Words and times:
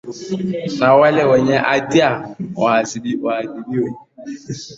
na 0.79 0.91
wale 0.97 1.23
wenye 1.23 1.55
hatia 1.57 2.11
wawajibishwe 2.55 3.29